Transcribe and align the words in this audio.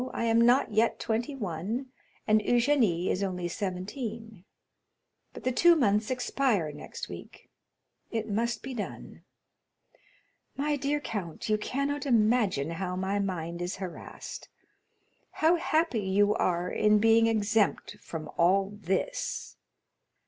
I 0.15 0.23
am 0.23 0.41
not 0.41 0.71
yet 0.73 0.99
twenty 0.99 1.35
one, 1.35 1.91
and 2.25 2.41
Eugénie 2.41 3.09
is 3.09 3.21
only 3.21 3.47
seventeen; 3.47 4.45
but 5.31 5.43
the 5.43 5.51
two 5.51 5.75
months 5.75 6.09
expire 6.09 6.71
next 6.71 7.07
week. 7.07 7.51
It 8.09 8.27
must 8.27 8.63
be 8.63 8.73
done. 8.73 9.21
My 10.57 10.75
dear 10.75 10.99
count, 10.99 11.49
you 11.49 11.57
cannot 11.59 12.07
imagine 12.07 12.71
how 12.71 12.95
my 12.95 13.19
mind 13.19 13.61
is 13.61 13.75
harassed. 13.75 14.49
How 15.33 15.57
happy 15.57 15.99
you 15.99 16.33
are 16.33 16.67
in 16.71 16.97
being 16.97 17.27
exempt 17.27 17.97
from 17.99 18.27
all 18.37 18.71
this!" 18.73 19.55